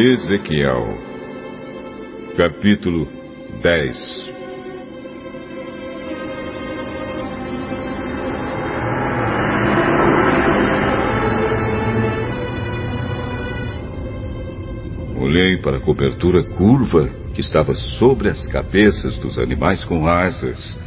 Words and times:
Ezequiel, 0.00 0.96
capítulo 2.36 3.08
10 3.60 4.32
Olhei 15.16 15.56
para 15.60 15.78
a 15.78 15.80
cobertura 15.80 16.44
curva 16.44 17.08
que 17.34 17.40
estava 17.40 17.74
sobre 17.74 18.28
as 18.28 18.46
cabeças 18.46 19.18
dos 19.18 19.36
animais 19.36 19.84
com 19.84 20.06
asas, 20.06 20.78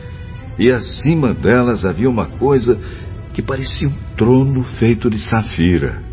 e 0.57 0.71
acima 0.71 1.34
delas 1.34 1.84
havia 1.84 2.09
uma 2.09 2.27
coisa 2.38 2.80
que 3.34 3.41
parecia 3.41 3.89
um 3.89 4.16
trono 4.16 4.63
feito 4.80 5.09
de 5.09 5.20
safira. 5.20 6.10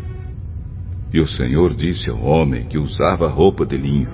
E 1.11 1.19
o 1.19 1.27
Senhor 1.27 1.73
disse 1.73 2.09
ao 2.09 2.21
homem 2.21 2.65
que 2.67 2.77
usava 2.77 3.27
roupa 3.27 3.65
de 3.65 3.77
linho: 3.77 4.09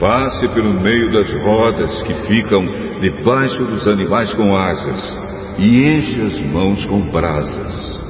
Passe 0.00 0.48
pelo 0.54 0.74
meio 0.80 1.12
das 1.12 1.30
rodas 1.30 2.02
que 2.02 2.14
ficam 2.26 2.64
debaixo 3.00 3.64
dos 3.64 3.86
animais 3.86 4.34
com 4.34 4.56
asas 4.56 5.18
e 5.58 5.84
enche 5.84 6.22
as 6.22 6.40
mãos 6.50 6.84
com 6.86 7.08
brasas. 7.10 8.00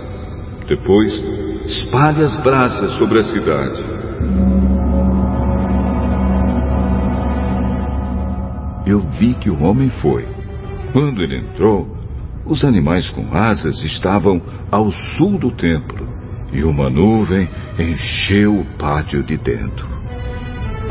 Depois, 0.66 1.12
espalhe 1.64 2.22
as 2.22 2.36
brasas 2.42 2.92
sobre 2.92 3.18
a 3.18 3.24
cidade. 3.24 3.84
Eu 8.86 9.00
vi 9.18 9.34
que 9.34 9.50
o 9.50 9.62
homem 9.62 9.90
foi. 10.00 10.26
Quando 10.92 11.22
ele 11.22 11.38
entrou, 11.38 11.99
os 12.50 12.64
animais 12.64 13.08
com 13.10 13.32
asas 13.32 13.80
estavam 13.84 14.42
ao 14.72 14.90
sul 14.90 15.38
do 15.38 15.52
templo 15.52 16.04
e 16.52 16.64
uma 16.64 16.90
nuvem 16.90 17.48
encheu 17.78 18.58
o 18.58 18.64
pátio 18.76 19.22
de 19.22 19.36
dentro. 19.36 19.86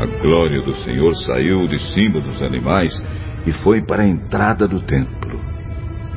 A 0.00 0.06
glória 0.06 0.62
do 0.62 0.74
Senhor 0.76 1.14
saiu 1.18 1.68
de 1.68 1.78
cima 1.92 2.18
dos 2.18 2.40
animais 2.40 2.90
e 3.44 3.52
foi 3.52 3.82
para 3.82 4.04
a 4.04 4.08
entrada 4.08 4.66
do 4.66 4.80
templo. 4.80 5.38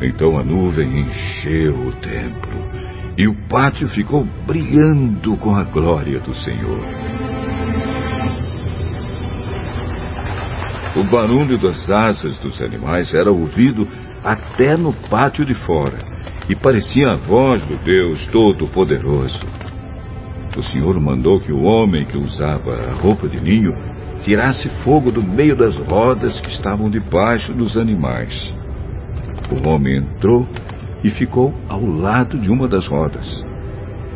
Então 0.01 0.37
a 0.37 0.43
nuvem 0.43 1.01
encheu 1.01 1.75
o 1.75 1.91
templo 1.91 2.63
e 3.17 3.27
o 3.27 3.35
pátio 3.49 3.89
ficou 3.89 4.25
brilhando 4.47 5.35
com 5.35 5.53
a 5.53 5.65
glória 5.65 6.21
do 6.21 6.33
Senhor. 6.35 6.79
O 10.95 11.03
barulho 11.03 11.57
das 11.57 11.89
asas 11.89 12.37
dos 12.37 12.61
animais 12.61 13.13
era 13.13 13.29
ouvido 13.29 13.85
até 14.23 14.77
no 14.77 14.93
pátio 15.09 15.45
de 15.45 15.53
fora, 15.53 15.97
e 16.49 16.55
parecia 16.55 17.11
a 17.11 17.17
voz 17.17 17.61
do 17.65 17.75
Deus 17.83 18.25
Todo-Poderoso. 18.27 19.39
O 20.57 20.63
Senhor 20.63 20.99
mandou 20.99 21.39
que 21.39 21.51
o 21.51 21.63
homem 21.63 22.05
que 22.05 22.17
usava 22.17 22.73
a 22.73 22.93
roupa 22.93 23.27
de 23.27 23.37
linho 23.37 23.73
tirasse 24.23 24.69
fogo 24.83 25.11
do 25.11 25.21
meio 25.21 25.55
das 25.55 25.75
rodas 25.75 26.39
que 26.39 26.49
estavam 26.49 26.89
debaixo 26.89 27.53
dos 27.53 27.77
animais. 27.77 28.53
O 29.51 29.67
homem 29.67 29.97
entrou 29.97 30.47
e 31.03 31.09
ficou 31.09 31.53
ao 31.67 31.85
lado 31.85 32.39
de 32.39 32.49
uma 32.49 32.67
das 32.67 32.87
rodas. 32.87 33.43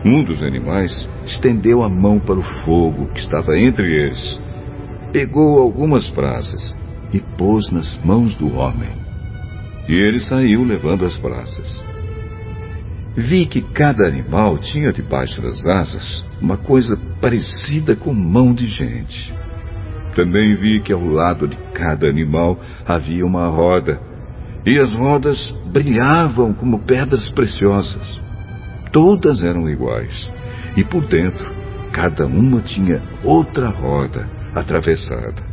Um 0.05 0.23
dos 0.23 0.41
animais 0.41 0.91
estendeu 1.25 1.83
a 1.83 1.89
mão 1.89 2.19
para 2.19 2.39
o 2.39 2.63
fogo 2.63 3.07
que 3.07 3.19
estava 3.19 3.57
entre 3.57 3.91
eles, 3.91 4.39
pegou 5.11 5.59
algumas 5.59 6.07
brasas 6.11 6.73
e 7.11 7.19
pôs 7.19 7.69
nas 7.71 7.99
mãos 8.05 8.35
do 8.35 8.55
homem. 8.55 9.06
E 9.87 9.93
ele 9.93 10.19
saiu 10.19 10.63
levando 10.63 11.05
as 11.05 11.17
brasas. 11.17 11.85
Vi 13.15 13.45
que 13.47 13.61
cada 13.61 14.07
animal 14.07 14.57
tinha 14.59 14.91
debaixo 14.91 15.41
das 15.41 15.65
asas 15.65 16.23
uma 16.41 16.57
coisa 16.57 16.97
parecida 17.19 17.95
com 17.95 18.13
mão 18.13 18.53
de 18.53 18.67
gente. 18.67 19.33
Também 20.13 20.55
vi 20.55 20.81
que 20.81 20.93
ao 20.93 21.03
lado 21.03 21.47
de 21.47 21.57
cada 21.73 22.07
animal 22.07 22.59
havia 22.85 23.25
uma 23.25 23.47
roda, 23.47 23.99
e 24.65 24.77
as 24.77 24.93
rodas 24.93 25.39
brilhavam 25.71 26.53
como 26.53 26.79
pedras 26.79 27.29
preciosas. 27.29 28.19
Todas 28.91 29.43
eram 29.43 29.69
iguais, 29.69 30.29
e 30.75 30.83
por 30.83 31.05
dentro 31.07 31.55
cada 31.91 32.27
uma 32.27 32.61
tinha 32.61 33.01
outra 33.23 33.69
roda 33.69 34.29
atravessada. 34.53 35.43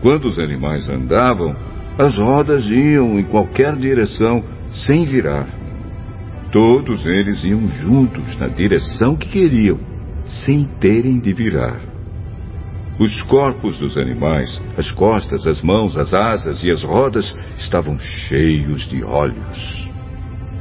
Quando 0.00 0.26
os 0.26 0.38
animais 0.38 0.88
andavam, 0.88 1.56
as 1.98 2.16
rodas 2.16 2.66
iam 2.66 3.18
em 3.18 3.24
qualquer 3.24 3.76
direção 3.76 4.42
sem 4.70 5.04
virar. 5.04 5.46
Todos 6.50 7.04
eles 7.04 7.44
iam 7.44 7.68
juntos 7.68 8.36
na 8.38 8.48
direção 8.48 9.16
que 9.16 9.28
queriam, 9.28 9.78
sem 10.24 10.64
terem 10.80 11.18
de 11.18 11.32
virar. 11.32 11.80
Os 12.98 13.22
corpos 13.22 13.78
dos 13.78 13.96
animais, 13.96 14.60
as 14.76 14.90
costas, 14.92 15.46
as 15.46 15.62
mãos, 15.62 15.96
as 15.96 16.12
asas 16.12 16.62
e 16.62 16.70
as 16.70 16.82
rodas 16.82 17.34
estavam 17.56 17.98
cheios 17.98 18.86
de 18.88 19.02
olhos. 19.02 19.90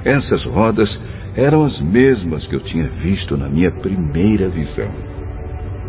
Essas 0.03 0.46
rodas 0.46 1.00
eram 1.36 1.63
as 1.63 1.80
mesmas 1.80 2.48
que 2.48 2.56
eu 2.56 2.62
tinha 2.62 2.90
visto 2.90 3.38
na 3.38 3.48
minha 3.48 3.72
primeira 3.72 4.50
visão. 4.50 4.92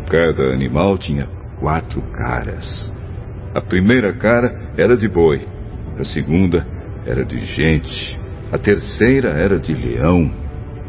Cada 0.09 0.53
animal 0.53 0.97
tinha 0.97 1.27
quatro 1.59 2.01
caras. 2.11 2.91
A 3.53 3.61
primeira 3.61 4.13
cara 4.13 4.73
era 4.77 4.97
de 4.97 5.07
boi, 5.07 5.47
a 5.99 6.03
segunda 6.03 6.65
era 7.05 7.23
de 7.23 7.39
gente, 7.39 8.19
a 8.51 8.57
terceira 8.57 9.29
era 9.29 9.59
de 9.59 9.73
leão 9.73 10.31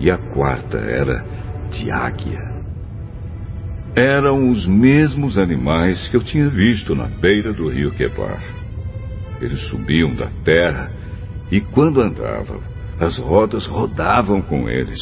e 0.00 0.10
a 0.10 0.16
quarta 0.16 0.78
era 0.78 1.24
de 1.70 1.90
águia. 1.90 2.54
Eram 3.94 4.48
os 4.48 4.66
mesmos 4.66 5.38
animais 5.38 6.08
que 6.08 6.16
eu 6.16 6.24
tinha 6.24 6.48
visto 6.48 6.94
na 6.94 7.06
beira 7.06 7.52
do 7.52 7.68
rio 7.68 7.92
Quebar. 7.92 8.42
Eles 9.40 9.60
subiam 9.68 10.14
da 10.14 10.30
terra 10.42 10.90
e, 11.50 11.60
quando 11.60 12.00
andavam, 12.00 12.60
as 12.98 13.18
rodas 13.18 13.66
rodavam 13.66 14.40
com 14.40 14.68
eles. 14.68 15.00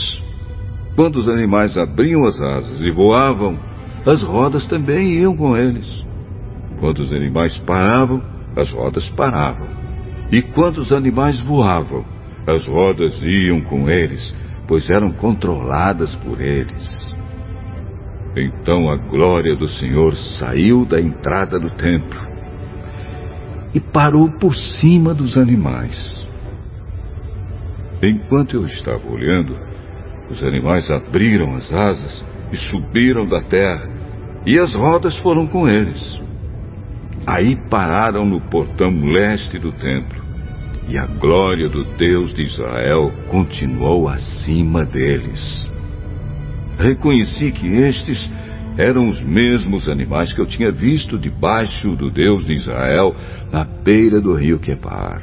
Quando 0.96 1.16
os 1.16 1.28
animais 1.28 1.78
abriam 1.78 2.24
as 2.26 2.40
asas 2.40 2.80
e 2.80 2.90
voavam, 2.90 3.58
as 4.04 4.20
rodas 4.22 4.66
também 4.66 5.14
iam 5.14 5.36
com 5.36 5.56
eles. 5.56 6.04
Quando 6.82 6.98
os 6.98 7.12
animais 7.12 7.56
paravam, 7.58 8.20
as 8.56 8.68
rodas 8.72 9.08
paravam. 9.10 9.68
E 10.32 10.42
quando 10.42 10.78
os 10.78 10.90
animais 10.90 11.40
voavam, 11.40 12.04
as 12.44 12.66
rodas 12.66 13.22
iam 13.22 13.60
com 13.60 13.88
eles, 13.88 14.34
pois 14.66 14.90
eram 14.90 15.12
controladas 15.12 16.12
por 16.16 16.40
eles. 16.40 16.90
Então 18.36 18.90
a 18.90 18.96
glória 18.96 19.54
do 19.54 19.68
Senhor 19.68 20.16
saiu 20.40 20.84
da 20.84 21.00
entrada 21.00 21.56
do 21.56 21.70
templo 21.70 22.20
e 23.72 23.78
parou 23.78 24.28
por 24.40 24.52
cima 24.52 25.14
dos 25.14 25.36
animais. 25.36 25.96
Enquanto 28.02 28.56
eu 28.56 28.66
estava 28.66 29.08
olhando, 29.08 29.54
os 30.28 30.42
animais 30.42 30.90
abriram 30.90 31.54
as 31.54 31.72
asas 31.72 32.24
e 32.50 32.56
subiram 32.56 33.28
da 33.28 33.40
terra, 33.42 33.88
e 34.44 34.58
as 34.58 34.74
rodas 34.74 35.16
foram 35.18 35.46
com 35.46 35.68
eles. 35.68 36.20
Aí 37.26 37.56
pararam 37.70 38.24
no 38.24 38.40
portão 38.40 38.90
leste 39.04 39.58
do 39.58 39.70
templo, 39.72 40.22
e 40.88 40.98
a 40.98 41.06
glória 41.06 41.68
do 41.68 41.84
Deus 41.96 42.34
de 42.34 42.42
Israel 42.42 43.12
continuou 43.28 44.08
acima 44.08 44.84
deles. 44.84 45.64
Reconheci 46.78 47.52
que 47.52 47.66
estes 47.66 48.28
eram 48.76 49.06
os 49.06 49.22
mesmos 49.22 49.88
animais 49.88 50.32
que 50.32 50.40
eu 50.40 50.46
tinha 50.46 50.72
visto 50.72 51.16
debaixo 51.16 51.94
do 51.94 52.10
Deus 52.10 52.44
de 52.44 52.54
Israel 52.54 53.14
na 53.52 53.64
beira 53.64 54.20
do 54.20 54.34
rio 54.34 54.58
Quebar. 54.58 55.22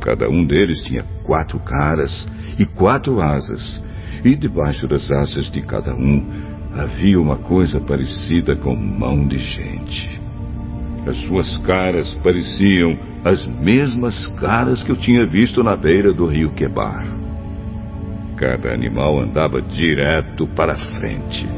Cada 0.00 0.28
um 0.28 0.44
deles 0.44 0.82
tinha 0.82 1.04
quatro 1.22 1.58
caras 1.60 2.26
e 2.58 2.66
quatro 2.66 3.20
asas, 3.22 3.82
e 4.24 4.34
debaixo 4.34 4.86
das 4.86 5.10
asas 5.10 5.50
de 5.50 5.62
cada 5.62 5.94
um 5.94 6.22
havia 6.74 7.20
uma 7.20 7.36
coisa 7.36 7.80
parecida 7.80 8.56
com 8.56 8.74
mão 8.74 9.26
de 9.26 9.38
gente. 9.38 10.21
As 11.06 11.16
suas 11.26 11.58
caras 11.58 12.14
pareciam 12.22 12.96
as 13.24 13.46
mesmas 13.46 14.26
caras 14.38 14.82
que 14.82 14.90
eu 14.90 14.96
tinha 14.96 15.26
visto 15.26 15.62
na 15.62 15.76
beira 15.76 16.12
do 16.12 16.26
rio 16.26 16.50
Quebar. 16.50 17.06
Cada 18.36 18.72
animal 18.72 19.20
andava 19.20 19.60
direto 19.60 20.46
para 20.48 20.76
frente. 20.98 21.48